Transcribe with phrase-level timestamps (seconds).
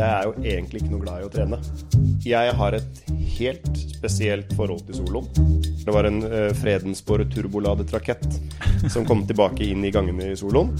[0.00, 1.58] jeg er jo egentlig ikke noe glad i å trene.
[2.24, 3.00] Jeg har et
[3.36, 5.28] helt spesielt forhold til soloen.
[5.84, 8.26] Det var en uh, Fredensborg turboladet rakett
[8.92, 10.72] som kom tilbake inn i gangene i soloen.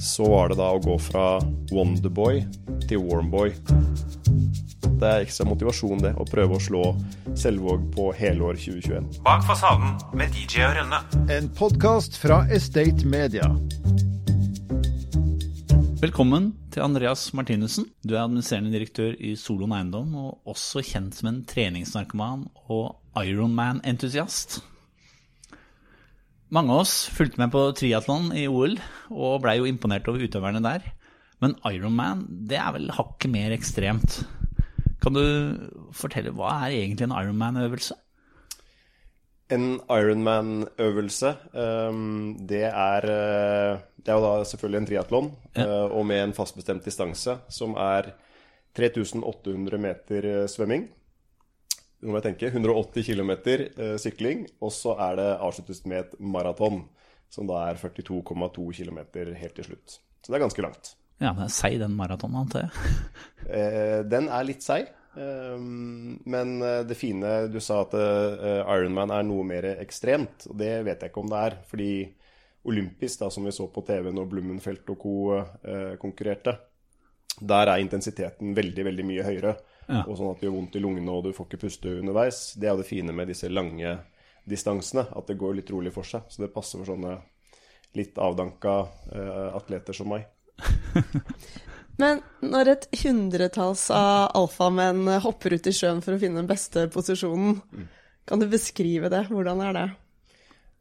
[0.00, 1.26] Så var det da å gå fra
[1.72, 2.42] Wonderboy
[2.88, 3.54] til Warmboy.
[5.00, 6.82] Det er ekstra motivasjon, det, å prøve å slå
[7.38, 9.08] Selvåg på helår 2021.
[9.24, 11.00] Bak fasaden med DJ og Rønne.
[11.32, 13.48] En podkast fra Estate Media.
[16.00, 17.84] Velkommen til Andreas Martinussen.
[18.00, 24.62] Du er administrerende direktør i Solon Eiendom, og også kjent som en treningsnarkoman og Ironman-entusiast.
[26.48, 28.78] Mange av oss fulgte med på triatlon i OL,
[29.12, 30.88] og blei jo imponert over utøverne der.
[31.44, 34.22] Men Ironman, det er vel hakket mer ekstremt.
[35.04, 35.24] Kan du
[35.92, 38.00] fortelle, hva er egentlig en Ironman-øvelse?
[39.50, 41.32] En Ironman-øvelse,
[41.90, 46.34] um, det er uh, Det er jo da selvfølgelig en triatlon, uh, og med en
[46.36, 48.12] fastbestemt distanse, som er
[48.78, 50.86] 3800 meter uh, svømming.
[52.00, 53.32] Nå må jeg tenke 180 km
[54.00, 56.86] sykling, og så er det avsluttes med et maraton,
[57.28, 59.02] som da er 42,2 km
[59.36, 59.98] helt til slutt.
[60.22, 60.94] Så det er ganske langt.
[61.20, 62.94] Ja, det er seig den maratonen, antar jeg?
[63.50, 64.88] Eh, den er litt seig.
[65.16, 65.58] Eh,
[66.24, 71.02] men eh, det fine Du sa at Ironman er noe mer ekstremt, og det vet
[71.02, 71.58] jeg ikke om det er.
[71.70, 71.92] Fordi
[72.70, 75.14] olympisk, da, som vi så på TV når Blummenfelt og co.
[76.00, 76.52] konkurrerte,
[77.40, 79.54] der er intensiteten veldig, veldig mye høyere.
[79.86, 80.02] Ja.
[80.04, 82.42] Og sånn at det gjør vondt i lungene og du får ikke puste underveis.
[82.60, 83.94] Det er jo det fine med disse lange
[84.44, 86.28] distansene, at det går litt rolig for seg.
[86.28, 87.16] Så det passer for sånne
[87.96, 88.76] litt avdanka
[89.56, 90.28] atleter som meg.
[92.00, 96.86] Men når et hundretalls av alfamenn hopper ut i sjøen for å finne den beste
[96.92, 97.60] posisjonen,
[98.28, 99.26] kan du beskrive det?
[99.28, 99.88] Hvordan er det?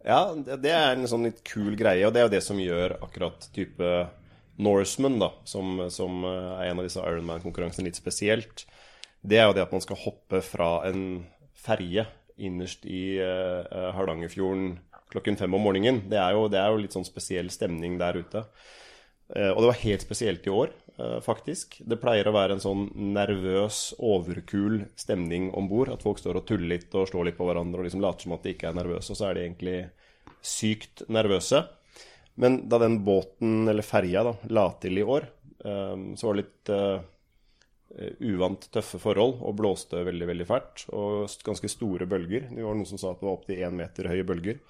[0.08, 2.96] Ja, det er en sånn litt kul greie, og det er jo det som gjør
[3.04, 3.90] akkurat type
[4.60, 8.64] Norseman, da, som, som er en av disse Ironman-konkurransene, litt spesielt.
[9.20, 11.26] Det er jo det at man skal hoppe fra en
[11.60, 12.06] ferje
[12.40, 14.78] innerst i uh, Hardangerfjorden
[15.10, 16.04] klokken fem om morgenen.
[16.10, 18.46] Det er, jo, det er jo litt sånn spesiell stemning der ute.
[19.30, 20.89] Uh, og det var helt spesielt i år, eh,
[21.24, 21.80] faktisk.
[21.86, 25.92] Det pleier å være en sånn nervøs, overkul stemning om bord.
[25.94, 28.36] At folk står og tuller litt og slår litt på hverandre og liksom later som
[28.36, 29.78] at de ikke er nervøse, og så er de egentlig
[30.46, 31.64] sykt nervøse.
[32.40, 35.30] Men da den båten, eller ferja, da, la til i år,
[35.64, 36.74] eh, så var det litt
[38.20, 40.86] uvant tøffe forhold og blåste veldig veldig fælt.
[40.96, 42.50] Og ganske store bølger.
[42.52, 44.62] Det var noen som sa at det var opptil én meter høye bølger.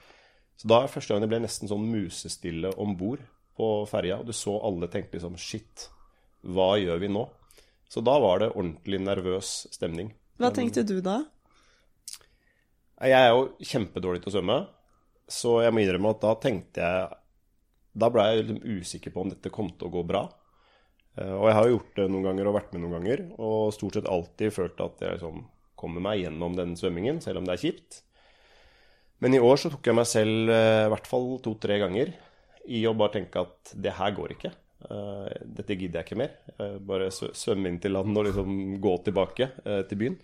[0.59, 3.21] Så da er første gang det ble nesten sånn musestille om bord
[3.59, 5.89] på ferja, og du så alle tenkte liksom Shit,
[6.45, 7.25] hva gjør vi nå?
[7.89, 10.11] Så da var det ordentlig nervøs stemning.
[10.39, 11.23] Hva tenkte du da?
[12.99, 14.57] Jeg er jo kjempedårlig til å svømme,
[15.29, 17.15] så jeg må innrømme at da tenkte jeg
[17.99, 20.21] Da ble jeg usikker på om dette kom til å gå bra.
[21.17, 23.73] Eh, og jeg har jo gjort det noen ganger og vært med noen ganger, og
[23.75, 25.41] stort sett alltid følt at jeg liksom
[25.79, 27.99] kommer meg gjennom den svømmingen, selv om det er kjipt.
[29.19, 32.13] Men i år så tok jeg meg selv eh, i hvert fall to-tre ganger
[32.69, 34.53] i å bare tenke at det her går ikke.
[34.79, 36.35] Uh, dette gidder jeg ikke mer.
[36.59, 40.17] Uh, bare svømme inn til land og liksom gå tilbake uh, til byen.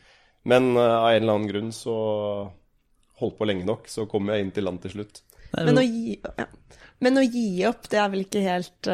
[0.46, 1.96] Men av en eller annen grunn så
[3.18, 5.24] holdt på lenge nok, så kom jeg inn til land til slutt.
[5.56, 6.46] Men å gi, ja.
[7.02, 8.90] Men å gi opp, det er vel ikke helt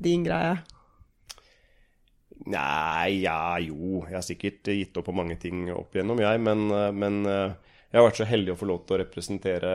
[0.00, 0.54] din greie?
[2.48, 4.00] Nei, ja, jo.
[4.08, 6.40] Jeg har sikkert gitt opp på mange ting opp igjennom, jeg.
[6.48, 6.64] Men,
[6.96, 9.74] men jeg har vært så heldig å få lov til å representere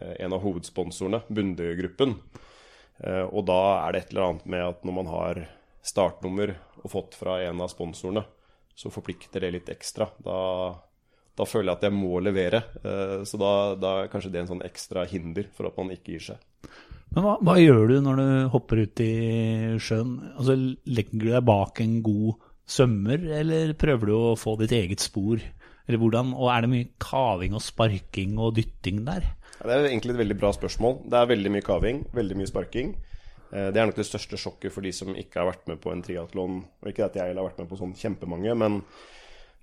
[0.00, 2.14] Eh, en av hovedsponsorene, Bundegruppen.
[3.04, 5.44] Eh, og da er det et eller annet med at når man har
[5.86, 8.24] startnummer og fått fra en av sponsorene,
[8.78, 10.06] så forplikter det litt ekstra.
[10.22, 10.38] Da,
[11.38, 12.62] da føler jeg at jeg må levere.
[12.82, 16.16] Eh, så da, da er kanskje det en sånn ekstra hinder for at man ikke
[16.16, 16.70] gir seg.
[17.14, 19.12] Men hva, hva gjør du når du hopper ut i
[19.80, 20.18] sjøen?
[20.34, 20.58] Altså,
[20.90, 25.40] Legger du deg bak en god svømmer, eller prøver du å få ditt eget spor?
[25.88, 29.24] Eller hvordan, og er det mye kaving og sparking og dytting der?
[29.58, 31.00] Det er egentlig et veldig bra spørsmål.
[31.10, 32.92] Det er veldig mye kaving, veldig mye sparking.
[33.50, 35.92] Eh, det er nok det største sjokket for de som ikke har vært med på
[35.92, 36.60] en triatlon.
[36.82, 38.78] Og ikke at jeg har vært med på sånn kjempemange, men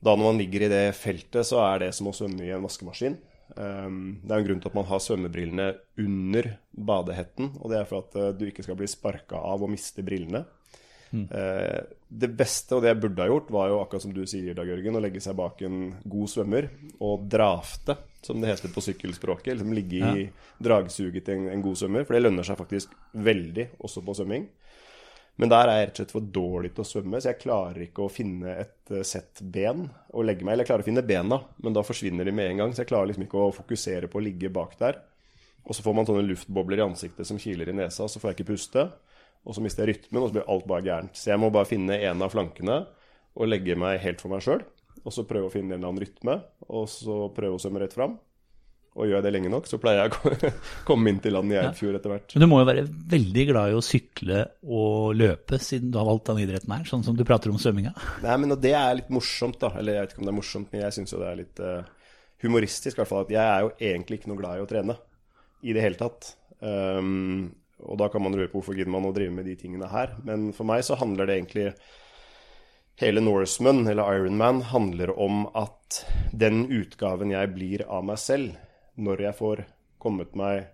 [0.04, 2.66] da når man ligger i det feltet, så er det som å svømme i en
[2.66, 3.16] vaskemaskin.
[3.56, 3.88] Eh,
[4.26, 5.70] det er en grunn til at man har svømmebrillene
[6.04, 7.54] under badehetten.
[7.62, 10.44] Og det er for at eh, du ikke skal bli sparka av og miste brillene.
[11.16, 11.94] Mm.
[12.16, 14.70] Det beste, og det jeg burde ha gjort, var jo akkurat som du sier, Dag
[14.70, 16.68] Jørgen, å legge seg bak en god svømmer
[17.04, 19.56] og drafte, som det heter på sykkelspråket.
[19.56, 20.28] Liksom ligge i
[20.64, 22.94] dragsuget til en, en, god svømmer, for det lønner seg faktisk
[23.26, 24.46] veldig, også på svømming.
[25.42, 27.82] Men der er jeg rett og slett for dårlig til å svømme, så jeg klarer
[27.84, 29.84] ikke å finne et uh, sett ben
[30.16, 32.62] å legge meg Eller jeg klarer å finne bena, men da forsvinner de med en
[32.64, 35.02] gang, så jeg klarer liksom ikke å fokusere på å ligge bak der.
[35.66, 38.40] Og så får man sånne luftbobler i ansiktet som kiler i nesa, så får jeg
[38.40, 38.88] ikke puste.
[39.46, 41.18] Og så mister jeg rytmen, og så blir alt bare gærent.
[41.18, 42.80] Så jeg må bare finne en av flankene
[43.36, 44.64] og legge meg helt for meg sjøl.
[45.06, 46.40] Og så prøve å finne en eller annen rytme,
[46.74, 48.16] og så prøve å svømme rett fram.
[48.96, 50.52] Og gjør jeg det lenge nok, så pleier jeg å
[50.88, 52.34] komme inn til land i Eidfjord etter hvert.
[52.34, 56.08] Men du må jo være veldig glad i å sykle og løpe, siden du har
[56.08, 57.92] valgt den idretten her, sånn som du prater om svømminga.
[58.26, 59.74] Nei, men det er litt morsomt, da.
[59.78, 61.62] Eller jeg vet ikke om det er morsomt, men jeg syns jo det er litt
[61.62, 62.08] uh,
[62.46, 63.28] humoristisk, i hvert fall.
[63.28, 64.98] At jeg er jo egentlig ikke noe glad i å trene.
[65.66, 66.32] I det hele tatt.
[66.64, 67.52] Um,
[67.84, 70.16] og da kan man lure på hvorfor gidder man å drive med de tingene her.
[70.24, 71.70] Men for meg så handler det egentlig
[72.96, 78.54] Hele Norseman, eller Ironman, handler om at den utgaven jeg blir av meg selv,
[78.96, 79.66] når jeg får
[80.00, 80.70] kommet meg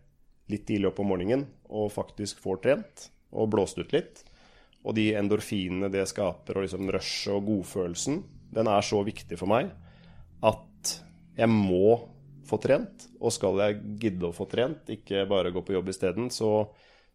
[0.52, 4.22] litt tidlig opp om morgenen og faktisk får trent og blåst ut litt,
[4.86, 8.22] og de endorfinene det skaper, og liksom rushet og godfølelsen,
[8.54, 9.72] den er så viktig for meg
[10.46, 10.94] at
[11.38, 11.96] jeg må
[12.46, 13.08] få trent.
[13.22, 16.68] Og skal jeg gidde å få trent, ikke bare gå på jobb isteden, så,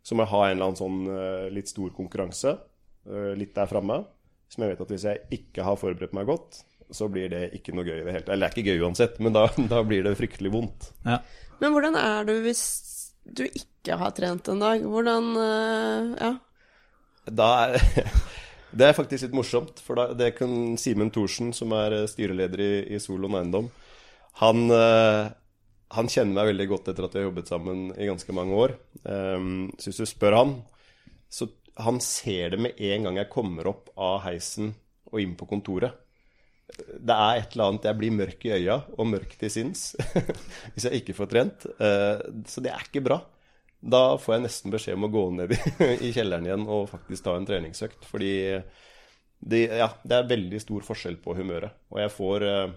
[0.06, 3.66] så må jeg ha en eller annen sånn eh, litt stor konkurranse eh, litt der
[3.70, 4.04] framme.
[4.46, 6.60] Som jeg vet at hvis jeg ikke har forberedt meg godt,
[6.94, 8.34] så blir det ikke noe gøy i det hele tatt.
[8.36, 10.92] Eller det er ikke gøy uansett, men da, da blir det fryktelig vondt.
[11.08, 11.18] Ja.
[11.58, 12.62] Men hvordan er du hvis
[13.26, 14.86] du ikke har trent en dag?
[14.86, 16.34] Hvordan eh, Ja.
[17.26, 17.80] Da er
[18.76, 22.72] Det er faktisk litt morsomt, for da, det kan Simen Thorsen, som er styreleder i,
[22.92, 23.70] i Solon Eiendom,
[24.42, 24.66] han,
[25.94, 28.74] han kjenner meg veldig godt etter at vi har jobbet sammen i ganske mange år.
[29.04, 30.56] Um, så hvis du spør han,
[31.30, 31.48] så
[31.82, 34.72] han ser det med en gang jeg kommer opp av heisen
[35.12, 35.94] og inn på kontoret.
[36.66, 39.92] Det er et eller annet Jeg blir mørk i øya og mørk til sinns
[40.72, 41.68] hvis jeg ikke får trent.
[41.78, 43.20] Uh, Så det er ikke bra.
[43.86, 45.54] Da får jeg nesten beskjed om å gå ned
[46.06, 48.08] i, kjelleren igjen og faktisk ta en treningsøkt.
[48.08, 48.32] Fordi
[49.38, 51.76] det, ja, det er veldig stor forskjell på humøret.
[51.92, 52.74] Og jeg får eh,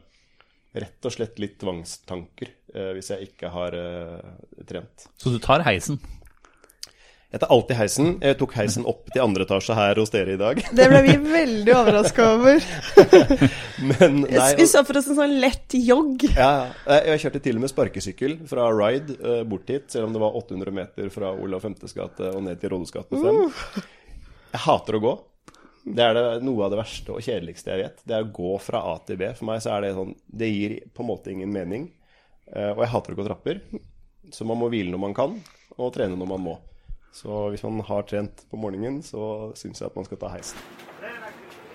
[0.74, 5.10] rett og slett litt tvangstanker eh, hvis jeg ikke har eh, trent.
[5.18, 6.00] Så du tar heisen.
[7.30, 8.08] Jeg tar alltid heisen.
[8.26, 10.62] Jeg tok heisen opp til andre etasje her hos dere i dag.
[10.80, 12.64] Det ble vi veldig overraska over.
[13.92, 16.26] Men nei, Vi så for oss en sånn lett jogg.
[16.34, 16.72] Ja,
[17.06, 20.38] jeg kjørte til og med sparkesykkel fra Ride eh, bort hit, selv om det var
[20.42, 23.86] 800 meter fra Olav 5.s gate og ned til Rådhusgaten 5.
[24.50, 25.14] Jeg hater å gå.
[25.90, 28.02] Det er det, noe av det verste og kjedeligste jeg vet.
[28.06, 29.30] Det er å gå fra A til B.
[29.38, 31.88] For meg så er det sånn Det gir på en måte ingen mening.
[32.54, 33.62] Eh, Og jeg hater å gå trapper.
[34.30, 35.40] Så man må hvile når man kan,
[35.78, 36.56] og trene når man må.
[37.16, 40.60] Så hvis man har trent på morgenen, så syns jeg at man skal ta heisen.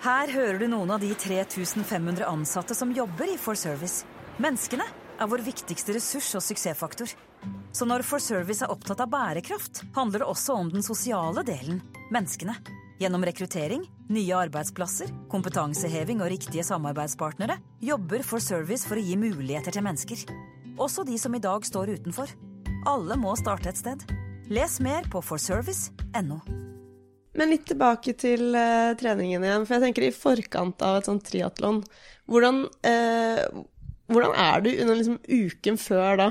[0.05, 4.05] Her hører du noen av de 3500 ansatte som jobber i For Service.
[4.39, 7.11] Menneskene er vår viktigste ressurs og suksessfaktor.
[7.75, 11.81] Så når For Service er opptatt av bærekraft, handler det også om den sosiale delen
[12.15, 12.55] menneskene.
[12.95, 19.75] Gjennom rekruttering, nye arbeidsplasser, kompetanseheving og riktige samarbeidspartnere jobber For Service for å gi muligheter
[19.75, 20.21] til mennesker.
[20.79, 22.31] Også de som i dag står utenfor.
[22.87, 24.05] Alle må starte et sted.
[24.47, 26.39] Les mer på forservice.no.
[27.35, 29.67] Men litt tilbake til uh, treningen igjen.
[29.67, 31.81] For jeg tenker i forkant av et sånt triatlon,
[32.31, 33.65] hvordan, uh,
[34.07, 36.29] hvordan er du under liksom uken før da?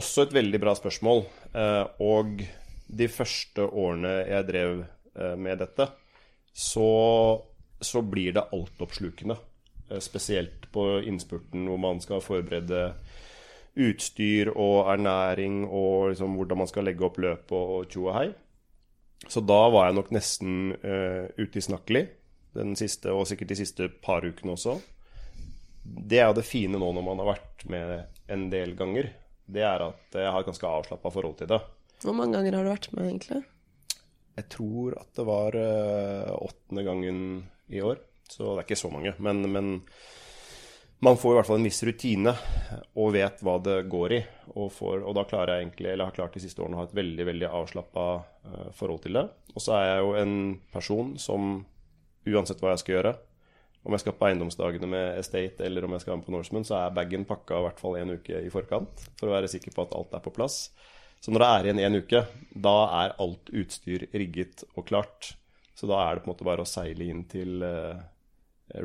[0.00, 1.26] Også et veldig bra spørsmål.
[1.52, 2.40] Uh, Og
[2.88, 5.88] de første årene jeg drev eh, med dette,
[6.52, 6.90] så,
[7.80, 9.36] så blir det altoppslukende.
[9.90, 12.90] Eh, Spesielt på innspurten hvor man skal forberede
[13.78, 18.28] utstyr og ernæring og liksom hvordan man skal legge opp løp og tjo og hei.
[19.28, 22.04] Så da var jeg nok nesten uh, utilsnakkelig
[22.58, 24.76] den siste, og sikkert de siste par ukene også.
[25.84, 29.10] Det er jo det fine nå når man har vært med en del ganger.
[29.48, 31.60] Det er at jeg har et ganske avslappa forhold til det.
[32.04, 33.42] Hvor mange ganger har du vært med, egentlig?
[34.38, 37.20] Jeg tror at det var eh, åttende gangen
[37.74, 37.98] i år,
[38.30, 39.14] så det er ikke så mange.
[39.18, 39.70] Men, men
[41.02, 42.34] man får i hvert fall en viss rutine
[42.98, 44.20] og vet hva det går i.
[44.54, 46.88] Og, får, og da klarer jeg egentlig, eller har klart de siste årene å ha
[46.88, 49.24] et veldig veldig avslappa eh, forhold til det.
[49.54, 50.36] Og så er jeg jo en
[50.74, 51.50] person som
[52.28, 53.14] uansett hva jeg skal gjøre,
[53.86, 56.66] om jeg skal på eiendomsdagene med Estate eller om jeg skal være med på Norseman,
[56.66, 59.72] så er bagen pakka i hvert fall en uke i forkant for å være sikker
[59.74, 60.66] på at alt er på plass.
[61.20, 62.22] Så når det er igjen én uke,
[62.54, 65.32] da er alt utstyr rigget og klart.
[65.74, 67.98] Så da er det på en måte bare å seile inn til uh,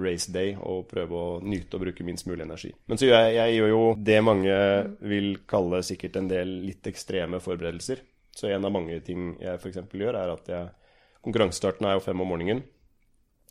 [0.01, 2.71] race day og prøve å nyte og bruke minst mulig energi.
[2.89, 4.57] Men så jeg, jeg gjør jo det mange
[5.01, 8.03] vil kalle sikkert en del litt ekstreme forberedelser.
[8.33, 9.83] Så en av mange ting jeg f.eks.
[9.93, 10.71] gjør, er at jeg
[11.23, 12.65] Konkurransestarten er jo fem om morgenen.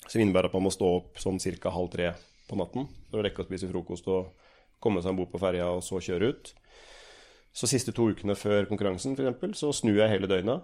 [0.04, 1.70] Så innebærer at man må stå opp sånn ca.
[1.72, 2.10] halv tre
[2.44, 4.34] på natten for å rekke å spise frokost og
[4.82, 6.50] komme seg om bord på ferja og så kjøre ut.
[7.52, 10.62] Så siste to ukene før konkurransen for eksempel, så snur jeg hele døgnet.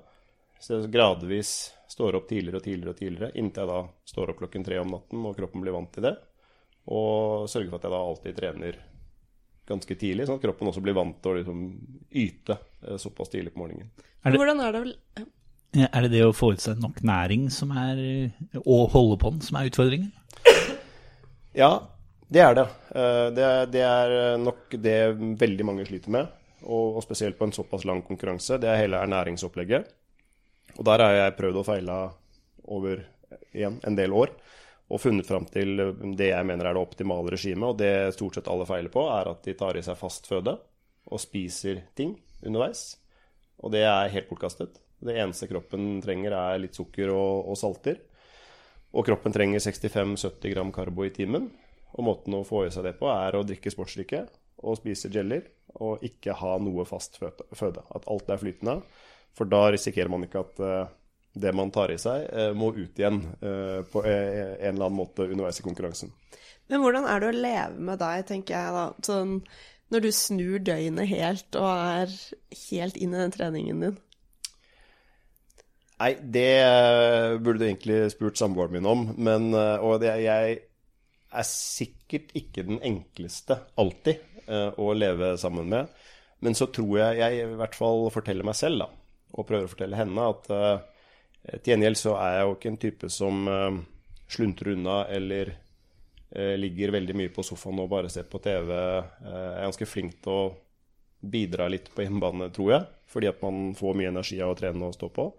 [0.61, 1.51] Så jeg gradvis
[1.89, 3.81] står opp tidligere og tidligere og tidligere, inntil jeg da
[4.11, 6.15] står opp klokken tre om natten og kroppen blir vant til det.
[6.89, 8.79] Og sørger for at jeg da alltid trener
[9.69, 11.59] ganske tidlig, sånn at kroppen også blir vant til å liksom
[12.17, 12.57] yte
[12.89, 13.91] eh, såpass tidlig på morgenen.
[14.25, 14.97] Er det- Hvordan er det vel
[15.93, 18.33] Er det det å få ut seg nok næring som er,
[18.65, 20.11] og holde på den som er utfordringen?
[21.55, 21.83] Ja,
[22.33, 22.67] det er det.
[22.97, 24.97] Eh, Det er, det er nok det
[25.39, 26.29] veldig mange sliter med.
[26.65, 28.59] Og, og spesielt på en såpass lang konkurranse.
[28.59, 29.91] Det er hele ernæringsopplegget.
[30.79, 31.99] Og der har jeg prøvd og feila
[32.69, 33.03] over
[33.55, 34.33] igjen, en del år.
[34.89, 35.77] Og funnet fram til
[36.17, 37.69] det jeg mener er det optimale regimet.
[37.69, 40.57] Og det stort sett alle feiler på, er at de tar i seg fast føde
[41.09, 42.97] og spiser ting underveis.
[43.63, 44.79] Og det er helt bortkastet.
[44.99, 48.01] Det eneste kroppen trenger, er litt sukker og, og salter.
[48.97, 51.51] Og kroppen trenger 65-70 gram karbo i timen.
[51.97, 54.27] Og måten å få i seg det på, er å drikke sportsdrikke
[54.63, 55.47] og spise jellier.
[55.85, 57.85] Og ikke ha noe fast føde.
[57.95, 58.81] At alt er flytende.
[59.39, 60.91] For da risikerer man ikke at eh,
[61.39, 65.29] det man tar i seg, eh, må ut igjen eh, på en eller annen måte
[65.29, 66.13] underveis i konkurransen.
[66.69, 68.85] Men hvordan er det å leve med deg, tenker jeg da.
[69.07, 69.39] Sånn,
[69.95, 72.19] når du snur døgnet helt og er
[72.67, 73.97] helt inn i den treningen din.
[75.99, 76.51] Nei, det
[77.43, 79.07] burde du egentlig spurt samboeren min om.
[79.19, 80.59] Men, og det, jeg
[81.33, 85.91] er sikkert ikke den enkleste alltid å leve sammen med.
[86.45, 88.89] Men så tror jeg jeg i hvert fall forteller meg selv, da,
[89.35, 90.99] og prøver å fortelle henne, at eh,
[91.57, 93.81] til gjengjeld så er jeg jo ikke en type som eh,
[94.29, 95.53] sluntrer unna eller
[96.31, 98.73] eh, ligger veldig mye på sofaen og bare ser på TV.
[98.75, 100.47] Eh, jeg er ganske flink til å
[101.19, 102.89] bidra litt på hjemmebane, tror jeg.
[103.09, 105.31] Fordi at man får mye energi av å trene og stå på.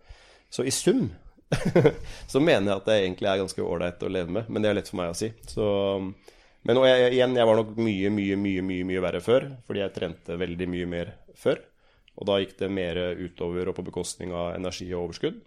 [0.49, 1.07] Så i sum
[2.31, 4.49] så mener jeg at det egentlig er ganske ålreit å leve med.
[4.49, 5.31] Men det er lett for meg å si.
[5.47, 5.67] Så,
[6.67, 9.47] men jeg, igjen, jeg var nok mye, mye, mye, mye, mye verre før.
[9.67, 11.61] Fordi jeg trente veldig mye mer før.
[12.19, 15.39] Og da gikk det mer utover og på bekostning av energi og overskudd.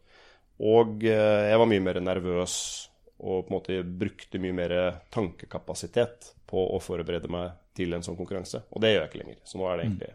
[0.62, 2.56] Og eh, jeg var mye mer nervøs
[3.22, 4.72] og på en måte brukte mye mer
[5.14, 8.64] tankekapasitet på å forberede meg til en sånn konkurranse.
[8.72, 9.38] Og det gjør jeg ikke lenger.
[9.46, 10.10] Så nå er det egentlig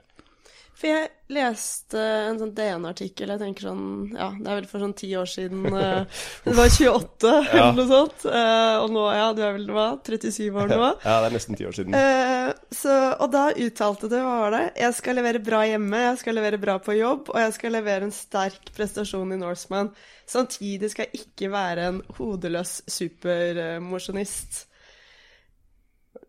[0.78, 1.98] For jeg leste
[2.30, 5.64] en sånn DN-artikkel, jeg tenker sånn Ja, det er vel for sånn ti år siden.
[5.66, 5.72] Du
[6.46, 8.26] Det var 28 eller noe sånt.
[8.30, 10.78] eh, Og nå, ja, du er vel hva, 37 år nå?
[11.08, 11.98] Ja, det er nesten ti år siden.
[11.98, 14.62] Eh, så, og da uttalte du, hva var det?
[14.84, 18.06] Jeg skal levere bra hjemme, jeg skal levere bra på jobb, og jeg skal levere
[18.08, 19.90] en sterk prestasjon i Norseman.
[20.30, 24.66] Samtidig skal jeg ikke være en hodeløs supermosjonist.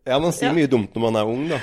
[0.09, 0.55] Ja, man sier Ja.
[0.57, 1.59] mye dumt når man er ung, da.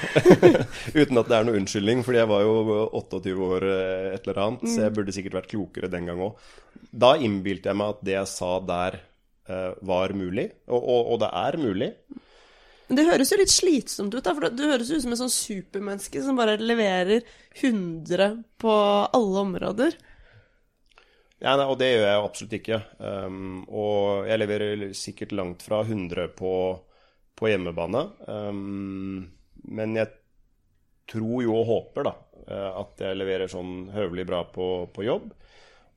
[1.00, 2.54] Uten at det er noe unnskyldning, fordi jeg var jo
[3.00, 6.46] 28 år eh, et eller annet, så jeg burde sikkert vært klokere den gang òg.
[6.94, 9.00] Da innbilte jeg meg at det jeg sa der,
[9.50, 11.90] eh, var mulig, og, og, og det er mulig.
[12.86, 15.32] Men det høres jo litt slitsomt ut, da, for du høres ut som et sånn
[15.34, 17.24] supermenneske som bare leverer
[17.58, 18.28] 100
[18.62, 18.74] på
[19.10, 19.96] alle områder.
[21.42, 22.78] Ja, nei, og det gjør jeg absolutt ikke.
[23.02, 26.52] Um, og jeg leverer sikkert langt fra 100 på,
[27.36, 28.02] på hjemmebane.
[28.26, 29.26] Um,
[29.66, 30.12] men jeg
[31.10, 32.14] tror jo og håper da,
[32.46, 35.30] eh, at jeg leverer sånn høvelig bra på, på jobb.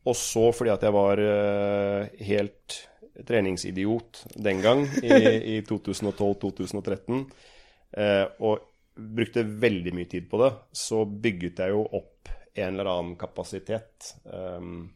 [0.08, 2.77] Og så fordi at jeg var eh, helt
[3.27, 5.12] treningsidiot den gang, i,
[5.58, 7.24] i 2012-2013,
[7.98, 8.67] eh, og
[9.00, 14.13] brukte veldig mye tid på det, så bygget jeg jo opp en eller annen kapasitet.
[14.25, 14.89] Um,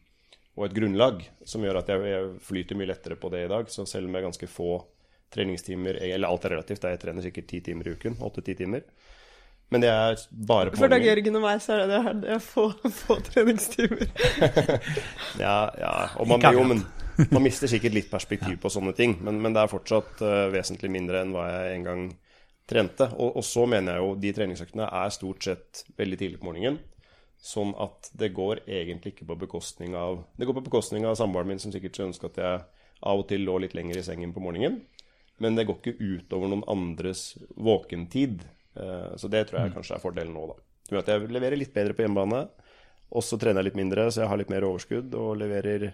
[0.57, 3.69] og et grunnlag som gjør at jeg, jeg flyter mye lettere på det i dag.
[3.71, 4.75] Så selv med ganske få
[5.33, 8.85] treningstimer, eller alt er relativt, jeg trener sikkert ti timer i uken, åtte-ti timer.
[9.73, 11.01] Men det er bare på For Dag.
[11.01, 14.03] Jørgen og meg så er det det, her, det er få, få treningstimer.
[15.41, 15.93] Ja, ja.
[16.21, 16.83] Og man, jo, men,
[17.31, 20.91] man mister sikkert litt perspektiv på sånne ting, men, men det er fortsatt uh, vesentlig
[20.93, 22.05] mindre enn hva jeg en gang
[22.69, 23.09] trente.
[23.17, 26.77] Og, og så mener jeg jo de treningsøktene er stort sett veldig tidlig på morgenen.
[27.43, 31.49] Sånn at det går egentlig ikke på bekostning av Det går på bekostning av samboeren
[31.49, 32.61] min, som sikkert skulle ønske at jeg
[33.03, 34.79] av og til lå litt lenger i sengen på morgenen.
[35.41, 38.43] Men det går ikke utover noen andres våkentid.
[38.75, 40.59] Eh, Så det tror jeg kanskje er fordelen nå, da.
[40.83, 42.43] Det gjør at jeg leverer litt bedre på hjemmebane.
[43.13, 45.13] Og så trener jeg litt mindre, så jeg har litt mer overskudd.
[45.15, 45.93] Og leverer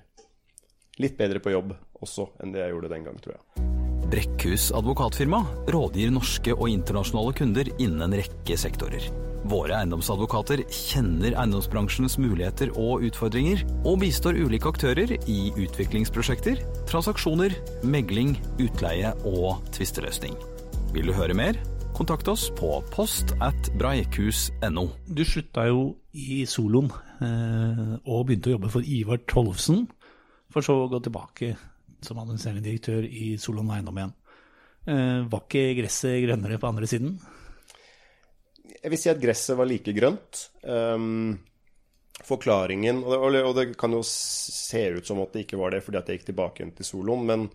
[1.00, 3.65] litt bedre på jobb også enn det jeg gjorde den gang, tror jeg.
[4.10, 9.05] Brekkhus advokatfirma rådgir norske og internasjonale kunder innen en rekke sektorer.
[9.50, 18.36] Våre eiendomsadvokater kjenner eiendomsbransjens muligheter og utfordringer, og bistår ulike aktører i utviklingsprosjekter, transaksjoner, megling,
[18.62, 20.36] utleie og tvisteløsning.
[20.94, 21.58] Vil du høre mer?
[21.98, 24.86] Kontakt oss på post at breikhus.no.
[25.10, 25.82] Du slutta jo
[26.13, 29.88] i soloen eh, og begynte å jobbe for Ivar Tollefsen,
[30.53, 31.56] for så å gå tilbake
[32.06, 34.15] som administrerende direktør i Solon Eiendom igjen.
[34.86, 37.18] Eh, var ikke gresset grønnere på andre siden?
[38.70, 40.46] Jeg vil si at gresset var like grønt.
[40.64, 41.40] Um,
[42.26, 45.84] forklaringen og det, og det- kan jo se ut som at det ikke var det
[45.84, 47.50] fordi at jeg gikk tilbake igjen til soloen, men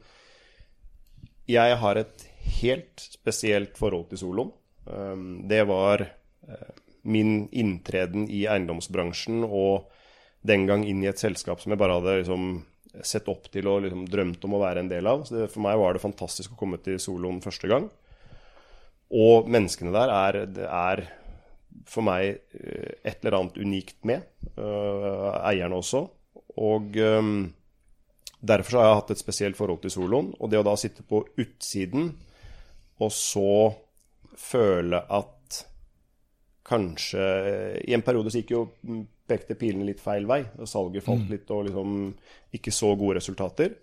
[1.47, 2.25] jeg har et
[2.63, 4.53] helt spesielt forhold til soloen.
[4.87, 6.73] Um, det var uh,
[7.05, 9.91] min inntreden i eiendomsbransjen og
[10.45, 12.65] den gang inn i et selskap som jeg bare hadde liksom
[13.03, 15.25] sett opp til og liksom drømt om å være en del av.
[15.27, 17.89] Så det, for meg var det fantastisk å komme til soloen første gang.
[19.13, 21.05] Og menneskene der er, det er
[21.89, 24.25] for meg eh, et eller annet unikt med.
[24.57, 26.05] eh, eierne også.
[26.65, 27.33] Og eh,
[28.41, 30.33] derfor så har jeg hatt et spesielt forhold til soloen.
[30.41, 32.15] Og det å da sitte på utsiden
[33.03, 33.75] og så
[34.39, 35.31] føle at
[36.65, 37.25] kanskje
[37.85, 38.61] I en periode så gikk jo
[39.29, 40.41] pekte pilene litt feil vei.
[40.59, 41.97] og Salget falt litt og liksom
[42.57, 43.75] ikke så gode resultater.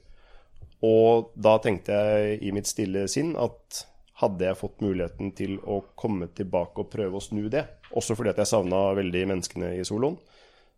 [0.86, 3.84] Og da tenkte jeg i mitt stille sinn at
[4.22, 7.66] hadde jeg fått muligheten til å komme tilbake og prøve å snu det,
[7.98, 10.18] også fordi at jeg savna veldig menneskene i soloen,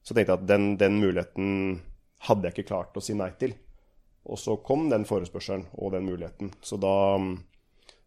[0.03, 1.49] så tenkte jeg at den, den muligheten
[2.27, 3.55] hadde jeg ikke klart å si nei til.
[4.23, 6.53] Og så kom den forespørselen og den muligheten.
[6.63, 7.19] Så da,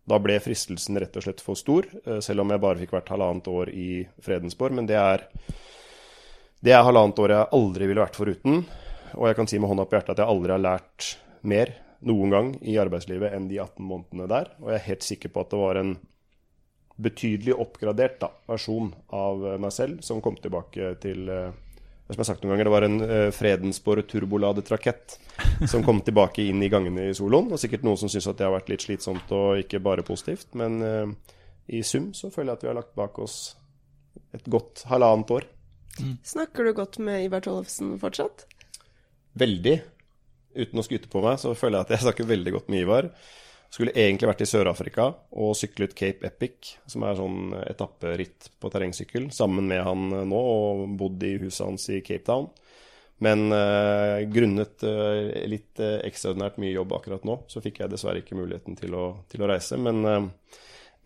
[0.08, 3.12] da ble fristelsen rett og slett for stor, eh, selv om jeg bare fikk vært
[3.12, 3.88] halvannet år i
[4.24, 4.76] Fredensborg.
[4.78, 5.26] Men det er,
[6.64, 8.62] det er halvannet år jeg aldri ville vært foruten.
[9.16, 11.10] Og jeg kan si med hånda på hjertet at jeg aldri har lært
[11.46, 11.76] mer
[12.06, 14.52] noen gang i arbeidslivet enn de 18 månedene der.
[14.62, 15.96] Og jeg er helt sikker på at det var en
[16.96, 21.50] betydelig oppgradert da, versjon av eh, meg selv som kom tilbake til eh,
[22.06, 25.16] som jeg har sagt noen ganger, Det var en uh, Fredensborg turboladet rakett
[25.66, 27.48] som kom tilbake inn i gangene i soloen.
[27.50, 30.52] Og sikkert noen som syns at det har vært litt slitsomt og ikke bare positivt.
[30.54, 31.34] Men uh,
[31.66, 33.56] i sum så føler jeg at vi har lagt bak oss
[34.38, 35.48] et godt halvannet år.
[36.22, 38.46] Snakker du godt med Ivar Tollefsen fortsatt?
[39.34, 39.80] Veldig.
[40.56, 43.10] Uten å skryte på meg, så føler jeg at jeg snakker veldig godt med Ivar.
[43.72, 49.30] Skulle egentlig vært i Sør-Afrika og syklet Cape Epic, som er sånn etapperitt på terrengsykkel,
[49.34, 52.48] sammen med han nå, og bodd i huset hans i Cape Town.
[53.24, 58.20] Men eh, grunnet eh, litt eh, ekstraordinært mye jobb akkurat nå, så fikk jeg dessverre
[58.20, 59.78] ikke muligheten til å, til å reise.
[59.80, 60.26] Men eh,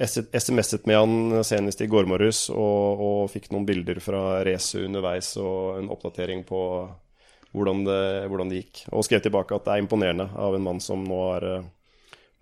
[0.01, 5.35] SMS-et med han senest i går morges og, og fikk noen bilder fra racet underveis
[5.39, 6.61] og en oppdatering på
[7.53, 8.83] hvordan det, hvordan det gikk.
[8.95, 11.69] Og skrev tilbake at det er imponerende av en mann som nå er eh,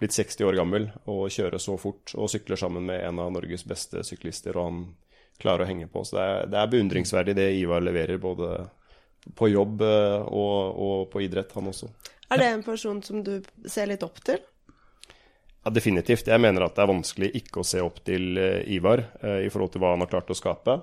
[0.00, 3.64] blitt 60 år gammel og kjører så fort og sykler sammen med en av Norges
[3.66, 4.82] beste syklister, og han
[5.40, 6.04] klarer å henge på.
[6.04, 8.68] Så det er, det er beundringsverdig det Ivar leverer, både
[9.38, 11.90] på jobb eh, og, og på idrett, han også.
[12.28, 14.42] Er det en person som du ser litt opp til?
[15.64, 16.28] Ja, Definitivt.
[16.28, 19.06] Jeg mener at det er vanskelig ikke å se opp til eh, Ivar
[19.40, 20.76] i forhold til hva han har klart å skape.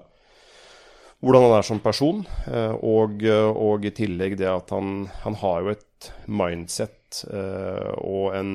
[1.23, 5.63] Hvordan han er som person, eh, og, og i tillegg det at han, han har
[5.63, 8.51] jo et mindset eh, og en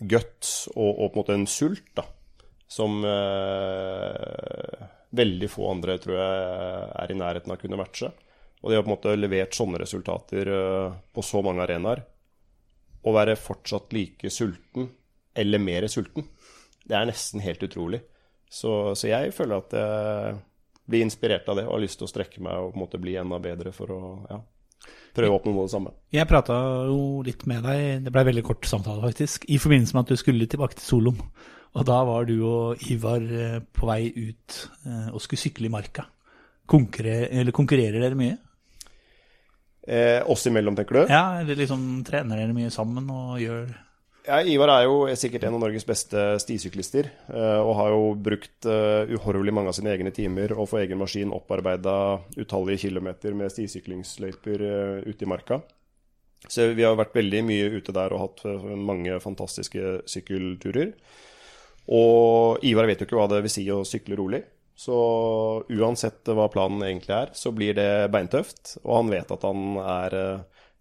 [0.00, 2.04] guts og, og, på en måte en sult da,
[2.68, 6.40] som eh, veldig få andre tror jeg
[7.04, 8.10] er i nærheten av å kunne matche.
[8.64, 12.04] Og det å på en måte levert sånne resultater eh, på så mange arenaer,
[13.06, 14.88] Å være fortsatt like sulten,
[15.30, 16.24] eller mer sulten,
[16.82, 18.00] det er nesten helt utrolig.
[18.50, 20.40] Så, så jeg føler at jeg
[20.86, 23.00] blir inspirert av det og har lyst til å strekke meg og på en måte
[23.02, 24.38] bli enda bedre for å ja,
[25.16, 25.92] prøve å oppnå noe av det samme.
[26.14, 26.56] Jeg prata
[26.88, 30.22] jo litt med deg, det ble veldig kort samtale faktisk, i forbindelse med at du
[30.22, 31.22] skulle tilbake til Solom.
[31.76, 35.72] Og da var du og Ivar eh, på vei ut eh, og skulle sykle i
[35.72, 36.06] marka.
[36.66, 38.38] Konkurrer, eller konkurrerer dere mye?
[39.86, 41.12] Eh, oss imellom, tenker du?
[41.12, 43.68] Ja, eller liksom trener dere mye sammen og gjør
[44.26, 48.66] Ja, Ivar er jo sikkert en av Norges beste stisyklister, eh, og har jo brukt
[48.66, 51.94] uh, uhorvelig mange av sine egne timer og for egen maskin opparbeida
[52.34, 55.60] utallige kilometer med stisyklingsløyper uh, ute i marka.
[56.50, 58.42] Så vi har vært veldig mye ute der og hatt
[58.88, 60.90] mange fantastiske sykkelturer.
[61.94, 64.42] Og Ivar vet jo ikke hva det vil si å sykle rolig.
[64.74, 64.96] Så
[65.70, 68.76] uansett hva planen egentlig er, så blir det beintøft.
[68.84, 70.18] Og han vet at han er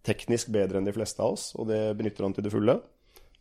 [0.06, 2.78] teknisk bedre enn de fleste av oss, og det benytter han til det fulle.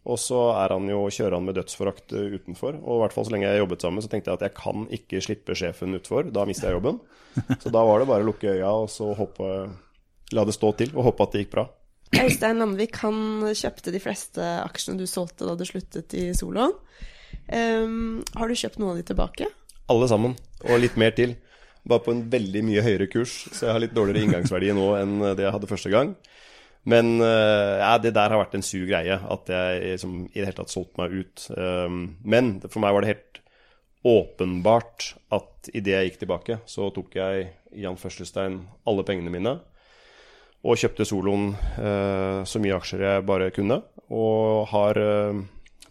[0.04, 2.76] Og så er han jo, kjører han med dødsforakt utenfor.
[2.76, 4.84] Og i hvert fall så lenge jeg jobbet sammen, så tenkte jeg at jeg kan
[4.92, 6.28] ikke slippe sjefen utfor.
[6.34, 7.00] Da mister jeg jobben.
[7.62, 9.46] Så da var det bare å lukke øya og så håpe,
[10.38, 11.64] la det stå til, og håpe at det gikk bra.
[12.14, 13.16] Øystein Landvik han
[13.58, 16.76] kjøpte de fleste aksjene du solgte da du sluttet i soloen.
[17.50, 19.48] Um, har du kjøpt noen av de tilbake?
[19.90, 21.34] Alle sammen, og litt mer til.
[21.84, 25.18] Bare på en veldig mye høyere kurs, så jeg har litt dårligere inngangsverdi nå enn
[25.34, 26.14] det jeg hadde første gang.
[26.84, 30.50] Men uh, ja, det der har vært en sur greie, at jeg liksom, i det
[30.50, 31.46] hele tatt solgte meg ut.
[31.56, 33.40] Um, men for meg var det helt
[34.04, 37.46] åpenbart at idet jeg gikk tilbake, så tok jeg
[37.80, 39.56] Jan Førstestein alle pengene mine
[40.64, 43.82] og kjøpte soloen uh, så mye aksjer jeg bare kunne.
[44.12, 45.40] Og har uh,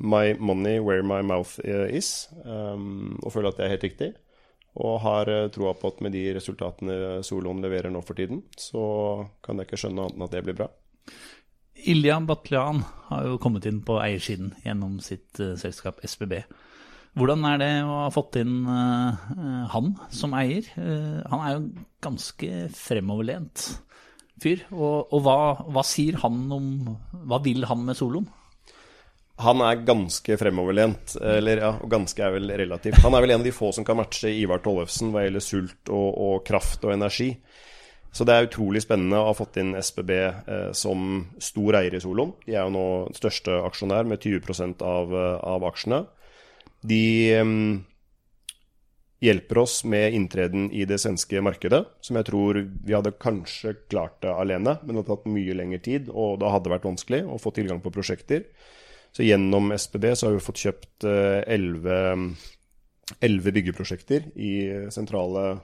[0.01, 4.11] my money where my mouth is, um, og føler at det er helt riktig.
[4.81, 8.81] Og har troa på at med de resultatene soloen leverer nå for tiden, så
[9.45, 10.71] kan jeg ikke skjønne annet enn at det blir bra.
[11.83, 16.43] Ilja Batlian har jo kommet inn på eiersiden gjennom sitt uh, selskap SBB.
[17.19, 19.25] Hvordan er det å ha fått inn eh,
[19.69, 20.65] han som eier?
[20.73, 23.67] Uh, han er jo ganske fremoverlent
[24.41, 24.63] fyr.
[24.73, 25.35] Og, og hva,
[25.75, 26.71] hva sier han om
[27.29, 28.25] Hva vil han med soloen?
[29.43, 32.99] Han er ganske fremoverlent, eller ja, og ganske er vel relativt.
[33.01, 35.89] Han er vel en av de få som kan matche Ivar Tollefsen hva gjelder sult
[35.89, 37.31] og, og kraft og energi.
[38.13, 42.01] Så det er utrolig spennende å ha fått inn SBB eh, som stor eier i
[42.01, 42.35] Solon.
[42.45, 42.85] De er jo nå
[43.17, 46.03] største aksjonær med 20% av, eh, av aksjene.
[46.85, 47.01] De
[47.33, 47.53] eh,
[49.23, 54.21] hjelper oss med inntreden i det svenske markedet, som jeg tror vi hadde kanskje klart
[54.21, 57.23] det alene, men det hadde tatt mye lengre tid, og da hadde det vært vanskelig
[57.25, 58.45] å få tilgang på prosjekter.
[59.13, 61.97] Så gjennom SBB så har vi fått kjøpt elleve
[63.21, 64.53] byggeprosjekter i
[64.93, 65.61] sentrale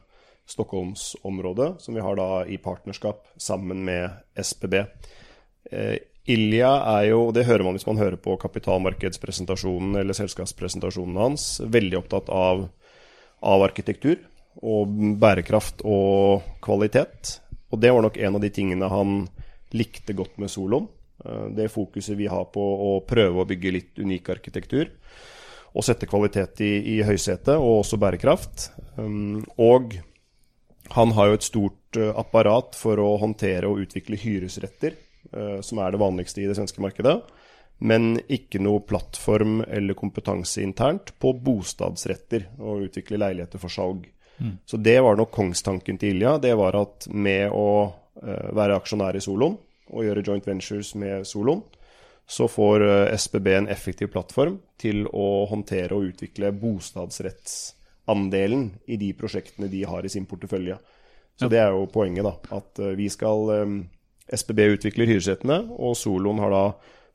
[0.49, 4.73] Stockholmsområdet, som vi har da i partnerskap sammen med SPB.
[5.71, 5.97] Eh,
[6.29, 11.97] Ilja er jo, det hører man hvis man hører på kapitalmarkedspresentasjonen eller selskapspresentasjonen hans, veldig
[12.03, 12.67] opptatt av,
[13.41, 14.19] av arkitektur
[14.61, 17.39] og bærekraft og kvalitet.
[17.69, 19.19] Og det var nok en av de tingene han
[19.77, 20.89] likte godt med Solon.
[21.25, 24.91] Eh, det fokuset vi har på å prøve å bygge litt unik arkitektur.
[25.77, 28.71] Og sette kvalitet i, i høysetet, og også bærekraft.
[28.97, 29.93] Um, og
[30.91, 34.97] han har jo et stort uh, apparat for å håndtere og utvikle hyresretter,
[35.35, 37.17] uh, som er det vanligste i det svenske markedet.
[37.79, 44.03] Men ikke noe plattform eller kompetanse internt på bostadsretter og utvikle leiligheter for salg.
[44.39, 44.57] Mm.
[44.67, 46.37] Så det var nok kongstanken til Ilja.
[46.43, 49.57] Det var at med å uh, være aksjonær i Solon
[49.89, 51.63] og gjøre joint ventures med Solon,
[52.29, 52.83] så får
[53.17, 57.55] SBB en effektiv plattform til å håndtere og utvikle bostadsretts
[58.09, 60.79] andelen i de prosjektene de har i sin portefølje.
[61.39, 62.35] Så det er jo poenget, da.
[62.57, 63.79] At uh, vi skal um,
[64.27, 66.63] SBB utvikler hyresrettene, og Solon har da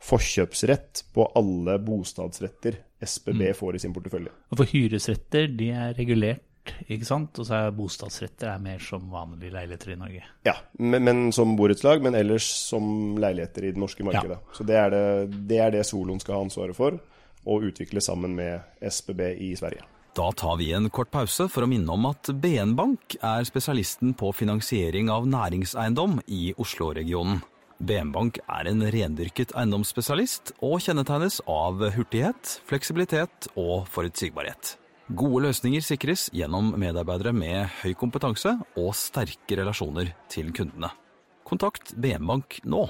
[0.04, 3.54] forkjøpsrett på alle bostadsretter SBB mm.
[3.58, 4.32] får i sin portefølje.
[4.50, 7.38] Og For hyresretter, de er regulert, ikke sant?
[7.40, 10.26] Og så er bostadsretter er mer som vanlige leiligheter i Norge?
[10.48, 14.40] Ja, men, men som borettslag, men ellers som leiligheter i det norske markedet.
[14.40, 14.56] Ja.
[14.56, 15.04] Så det er det,
[15.50, 17.00] det er det Solon skal ha ansvaret for,
[17.44, 19.84] å utvikle sammen med SBB i Sverige.
[20.14, 24.12] Da tar vi en kort pause for å minne om at BN Bank er spesialisten
[24.14, 27.40] på finansiering av næringseiendom i Oslo-regionen.
[27.82, 34.76] BN Bank er en rendyrket eiendomsspesialist og kjennetegnes av hurtighet, fleksibilitet og forutsigbarhet.
[35.18, 40.94] Gode løsninger sikres gjennom medarbeidere med høy kompetanse og sterke relasjoner til kundene.
[41.42, 42.86] Kontakt BN Bank nå.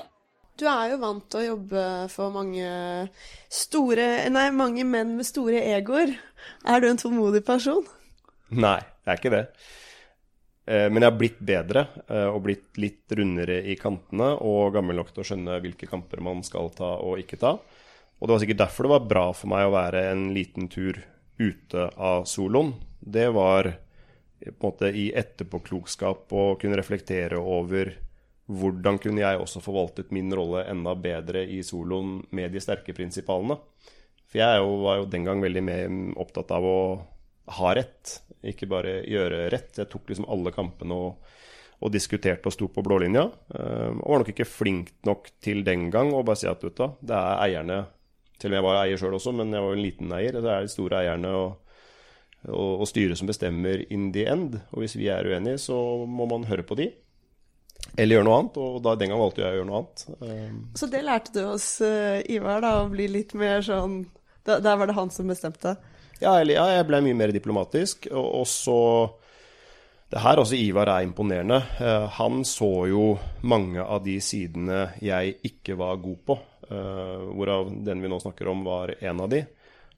[0.55, 2.67] Du er jo vant til å jobbe for mange
[3.51, 6.13] store Nei, mange menn med store egoer.
[6.71, 7.83] Er du en tålmodig person?
[8.55, 9.43] Nei, jeg er ikke det.
[10.65, 15.01] Eh, men jeg har blitt bedre eh, og blitt litt rundere i kantene og gammel
[15.01, 17.57] nok til å skjønne hvilke kamper man skal ta og ikke ta.
[18.21, 21.03] Og det var sikkert derfor det var bra for meg å være en liten tur
[21.43, 22.77] ute av soloen.
[23.03, 23.75] Det var
[24.45, 27.91] på en måte i etterpåklokskap å kunne reflektere over
[28.47, 33.57] hvordan kunne jeg også forvaltet min rolle enda bedre i soloen med de sterke prinsipalene.
[34.29, 36.79] For jeg jo, var jo den gang veldig mer opptatt av å
[37.55, 39.79] ha rett, ikke bare gjøre rett.
[39.81, 41.35] Jeg tok liksom alle kampene og,
[41.81, 43.25] og diskuterte og sto på blålinja.
[43.55, 46.77] Uh, og var nok ikke flink nok til den gang å bare si at vet
[46.81, 47.85] du, det er eierne
[48.41, 50.41] Til og med jeg var eier sjøl også, men jeg var jo en liten eier.
[50.43, 51.77] Det er de store eierne og,
[52.51, 54.59] og, og styret som bestemmer in the end.
[54.75, 56.91] Og hvis vi er uenige, så må man høre på de.
[57.95, 60.05] Eller gjøre noe annet, og da, den gang valgte jeg å gjøre noe annet.
[60.19, 64.01] Um, så det lærte du oss, uh, Ivar, da, å bli litt mer sånn
[64.45, 65.77] Der var det han som bestemte?
[66.21, 68.09] Ja, eller, ja jeg ble mye mer diplomatisk.
[68.11, 68.79] Og, og så
[70.11, 71.61] Det her også Ivar er imponerende.
[71.79, 73.07] Uh, han så jo
[73.47, 76.39] mange av de sidene jeg ikke var god på,
[76.71, 79.45] uh, hvorav den vi nå snakker om, var en av de.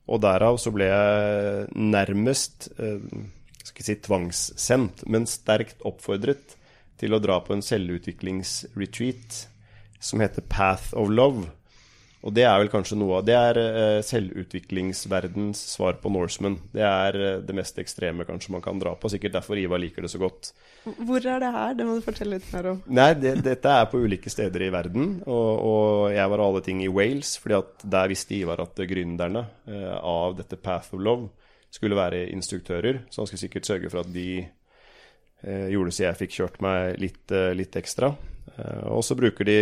[0.06, 6.54] Og derav så ble jeg nærmest skal ikke si tvangssendt, men sterkt oppfordret
[7.00, 9.44] til å dra på en selvutviklingsretreat
[10.00, 11.48] som heter Path of Love.
[12.26, 16.56] Og det er vel kanskje noe av Det er uh, selvutviklingsverdens svar på Norseman.
[16.72, 19.10] Det er uh, det mest ekstreme kanskje man kan dra på.
[19.12, 20.50] Sikkert derfor Ivar liker det så godt.
[20.86, 21.76] Hvor er det her?
[21.78, 22.82] Det må du fortelle litt mer om.
[22.98, 25.20] Nei, det, Dette er på ulike steder i verden.
[25.22, 29.46] Og, og jeg var alle ting i Wales, fordi at der visste Ivar at gründerne
[29.68, 31.30] uh, av dette Path of Love
[31.76, 33.04] skulle være instruktører.
[33.10, 34.50] Så han skulle sikkert sørge for at de eh,
[35.46, 38.14] gjorde så jeg fikk kjørt meg litt, eh, litt ekstra.
[38.56, 39.58] Eh, og så bruker de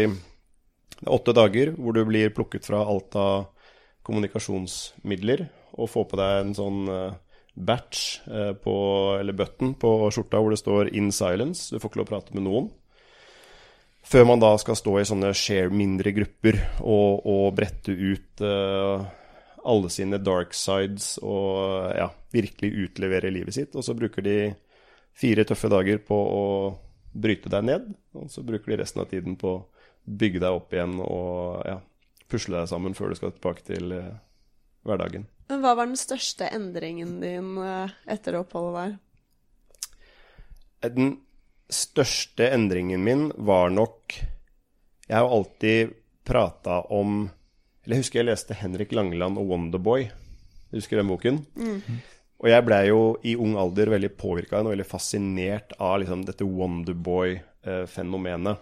[1.10, 3.50] åtte dager hvor du blir plukket fra alt av
[4.04, 7.20] kommunikasjonsmidler og får på deg en sånn eh,
[7.54, 8.24] batch
[8.64, 8.72] på,
[9.14, 11.70] eller button på skjorta hvor det står 'in silence'.
[11.70, 12.66] Du får ikke lov å prate med noen.
[14.02, 19.06] Før man da skal stå i sånne share mindre grupper og, og brette ut uh,
[19.64, 23.72] alle sine dark sides og ja, virkelig utlevere livet sitt.
[23.78, 24.36] Og så bruker de
[25.14, 26.44] fire tøffe dager på å
[27.14, 29.62] bryte deg ned, og så bruker de resten av tiden på å
[30.04, 31.78] bygge deg opp igjen og ja,
[32.30, 34.16] pusle deg sammen før du skal tilbake til eh,
[34.84, 35.28] hverdagen.
[35.48, 38.96] Men hva var den største endringen din eh, etter oppholdet der?
[40.94, 41.14] Den
[41.72, 45.94] største endringen min var nok Jeg har jo alltid
[46.28, 47.30] prata om
[47.84, 50.10] Eller jeg husker jeg leste Henrik Langeland og Wonderboy.
[50.68, 51.40] Du husker den boken?
[52.44, 56.44] Og jeg blei jo i ung alder veldig påvirka og veldig fascinert av liksom, dette
[56.44, 58.60] Wonderboy-fenomenet.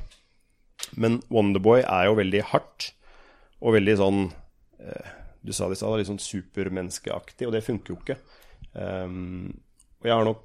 [1.03, 2.81] Men Wonderboy er jo veldig hardt
[3.62, 4.21] og veldig sånn
[4.83, 5.09] eh,
[5.42, 8.18] Du sa det i stad, litt sånn supermenneskeaktig, og det funker jo ikke.
[8.79, 9.51] Um,
[9.99, 10.45] og jeg har nok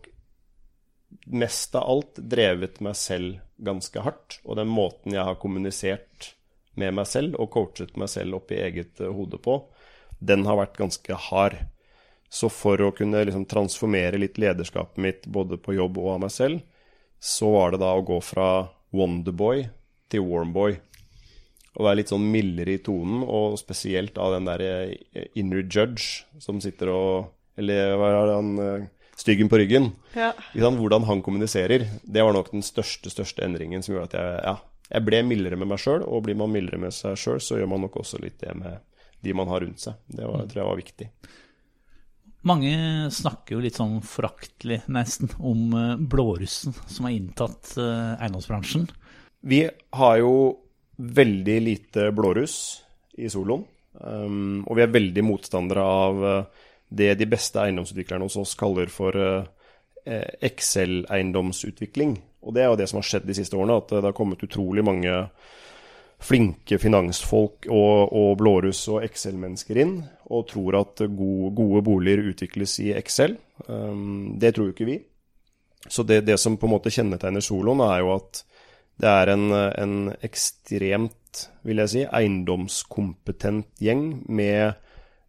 [1.30, 4.40] mest av alt drevet meg selv ganske hardt.
[4.46, 6.34] Og den måten jeg har kommunisert
[6.78, 9.54] med meg selv og coachet meg selv opp i eget eh, hode på,
[10.18, 11.56] den har vært ganske hard.
[12.30, 16.34] Så for å kunne liksom transformere litt lederskapet mitt både på jobb og av meg
[16.36, 16.66] selv,
[17.20, 18.50] så var det da å gå fra
[18.96, 19.64] Wonderboy
[20.12, 20.78] til Warmboy.
[21.78, 26.26] Å være litt sånn mildere i tonen, og spesielt av den der eh, inner judge
[26.42, 28.88] som sitter og Eller hva er det han eh,
[29.18, 29.88] Styggen på ryggen.
[30.14, 30.30] Ja.
[30.54, 34.84] Hvordan han kommuniserer, det var nok den største største endringen som gjorde at jeg, ja,
[34.92, 36.04] jeg ble mildere med meg sjøl.
[36.06, 38.78] Og blir man mildere med seg sjøl, så gjør man nok også litt det med
[39.26, 39.98] de man har rundt seg.
[40.06, 41.10] Det var, tror jeg var viktig.
[42.46, 48.86] Mange snakker jo litt sånn foraktelig, nesten, om eh, blårussen som har inntatt eh, eiendomsbransjen.
[49.48, 49.64] Vi
[49.98, 50.34] har jo
[50.98, 52.84] veldig lite blåruss
[53.18, 53.66] i soloen.
[53.98, 56.66] Um, og vi er veldig motstandere av eh,
[57.02, 59.18] det de beste eiendomsutviklerne hos oss kaller for
[60.08, 62.14] Excel-eiendomsutvikling.
[62.48, 64.46] Og det er jo det som har skjedd de siste årene, at det har kommet
[64.46, 65.12] utrolig mange
[66.24, 69.98] flinke finansfolk og, og blåruss og Excel-mennesker inn,
[70.28, 73.38] og tror at gode, gode boliger utvikles i Excel.
[73.68, 74.98] Um, det tror jo ikke vi.
[75.88, 78.42] Så det, det som på en måte kjennetegner soloen, er jo at
[78.98, 84.74] det er en, en ekstremt, vil jeg si, eiendomskompetent gjeng med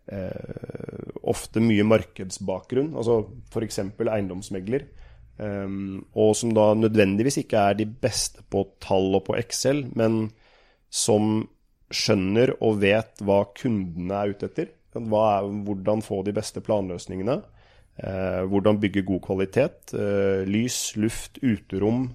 [0.09, 3.21] eh, ofte mye markedsbakgrunn, altså
[3.53, 3.83] f.eks.
[4.01, 4.89] eiendomsmegler.
[5.39, 10.33] Um, og som da nødvendigvis ikke er de beste på tall og på Excel, men
[10.91, 11.45] som
[11.95, 14.73] skjønner og vet hva kundene er ute etter.
[14.99, 17.41] Er, hvordan få de beste planløsningene.
[17.99, 19.95] Eh, hvordan bygge god kvalitet.
[19.95, 22.15] Eh, lys, luft, uterom,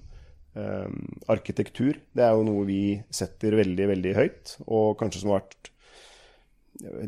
[0.56, 0.88] eh,
[1.28, 1.98] arkitektur.
[2.14, 5.70] Det er jo noe vi setter veldig, veldig høyt, og kanskje som har vært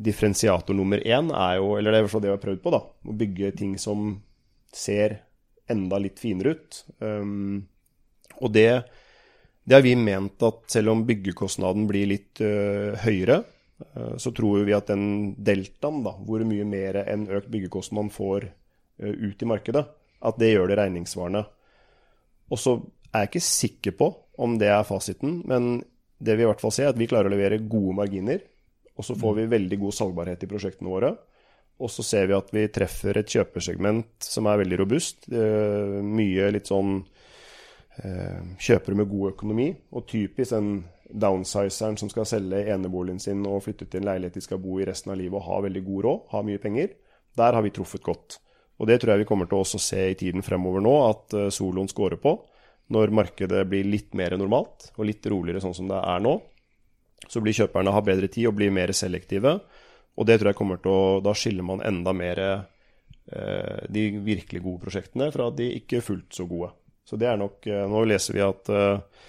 [0.03, 3.17] differensiator nummer én er jo, eller det er det vi har prøvd på, da, å
[3.17, 4.21] bygge ting som
[4.73, 5.21] ser
[5.69, 6.79] enda litt finere ut.
[7.01, 7.67] Um,
[8.39, 8.87] og det,
[9.67, 13.43] det har vi ment at selv om byggekostnaden blir litt uh, høyere,
[14.17, 18.49] så tror vi at den deltaen, da, hvor mye mer enn økt byggekostnad man får
[18.49, 19.85] øh, ut i markedet,
[20.27, 21.45] at det gjør det regningssvarende.
[22.53, 22.79] Og så
[23.13, 24.11] er jeg ikke sikker på
[24.41, 25.81] om det er fasiten, men
[26.19, 28.41] det vi i hvert fall ser, er at vi klarer å levere gode marginer.
[28.97, 31.13] Og så får vi veldig god salgbarhet i prosjektene våre.
[31.85, 35.27] Og så ser vi at vi treffer et kjøpersegment som er veldig robust.
[35.29, 37.03] Eh, mye litt sånn
[38.01, 39.69] eh, kjøpere med god økonomi.
[39.93, 40.71] Og typisk den
[41.11, 44.87] downsizeren som skal selge eneboligen sin og flytte til en leilighet de skal bo i
[44.89, 46.93] resten av livet og ha veldig god råd, ha mye penger.
[47.37, 48.39] Der har vi truffet godt.
[48.81, 51.37] Og det tror jeg vi kommer til å også se i tiden fremover nå, at
[51.37, 52.35] eh, soloen scorer på.
[52.93, 56.37] Når markedet blir litt mer normalt og litt roligere sånn som det er nå,
[57.27, 59.57] så blir kjøperne ha bedre tid og blir mer selektive.
[60.17, 64.63] Og det tror jeg kommer til å Da skiller man enda mer eh, de virkelig
[64.65, 66.71] gode prosjektene fra de ikke fullt så gode.
[67.07, 69.25] Så det er nok eh, Nå leser vi at eh,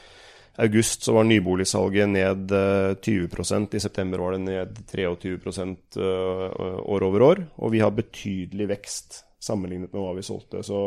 [0.58, 7.08] august så var nyboligsalget ned eh, 20% i september var det ned 23 eh, år
[7.10, 7.44] over år.
[7.62, 10.64] Og vi har betydelig vekst sammenlignet med hva vi solgte.
[10.66, 10.82] Så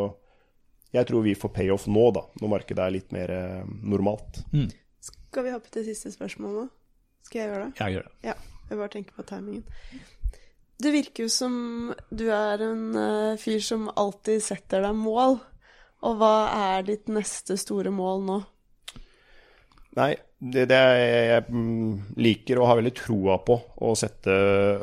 [0.90, 3.35] jeg tror vi får payoff nå, da, når markedet er litt mer
[3.66, 4.42] normalt.
[4.50, 4.78] normalt.
[5.30, 6.64] Skal vi hoppe til siste spørsmål nå?
[7.28, 7.74] Skal jeg gjøre det?
[7.78, 8.16] Jeg gjør det.
[8.26, 8.38] Ja.
[8.70, 9.64] Jeg bare tenker på timingen.
[10.80, 11.54] Det virker jo som
[12.09, 15.40] du er en eh, fyr som alltid setter deg mål.
[16.06, 18.38] Og hva er ditt neste store mål nå?
[19.98, 24.35] Nei, det, det jeg mm, liker og har veldig troa på å sette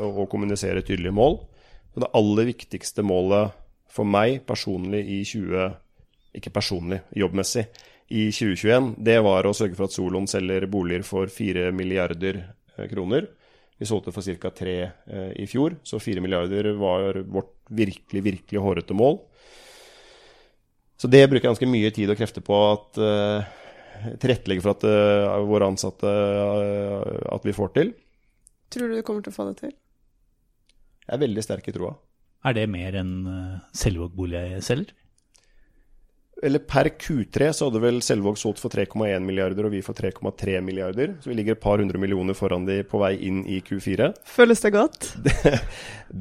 [0.03, 1.39] og kommunisere tydelige mål.
[1.95, 3.55] Og det aller viktigste målet
[3.91, 5.75] for meg personlig i 20...
[6.37, 7.63] Ikke personlig, jobbmessig.
[8.13, 12.85] I 2021, det var å sørge for at Solon selger boliger for 4 milliarder eh,
[12.91, 13.25] kroner.
[13.77, 14.51] Vi solgte for ca.
[14.53, 19.17] 3 eh, i fjor, så 4 milliarder var vårt virkelig, virkelig hårete mål.
[20.97, 23.49] Så det bruker jeg ganske mye tid og krefter på at eh,
[24.21, 27.93] tilrettelegge for at uh, våre ansatte uh, at vi får til.
[28.73, 29.73] Tror du du kommer til å få det til?
[31.07, 31.95] Jeg er veldig sterk i troa.
[32.47, 34.95] Er det mer enn uh, Selvåg bolig selger?
[36.43, 40.59] Eller per Q3 så hadde vel Selvåg solgt for 3,1 milliarder, og vi for 3,3
[40.61, 41.15] milliarder.
[41.21, 44.11] Så vi ligger et par hundre millioner foran de på vei inn i Q4.
[44.37, 45.09] Føles det godt?
[45.27, 45.53] Det,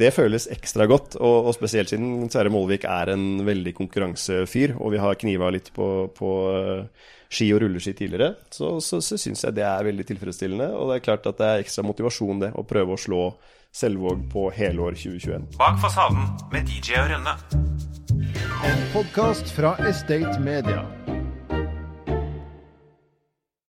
[0.03, 4.93] det føles ekstra godt, og, og, spesielt siden Sverre Målvik er en veldig konkurransefyr, og
[4.95, 5.87] vi har kniva litt på,
[6.17, 10.71] på uh, ski og rulleski tidligere, så, så, så syns jeg det er veldig tilfredsstillende.
[10.79, 13.23] Og det er klart at det er ekstra motivasjon, det, å prøve å slå
[13.77, 15.51] Selvåg på helår 2021.
[15.59, 17.35] Bak fasaden med DJ og Rønne.
[18.65, 20.81] En podkast fra Estate Media.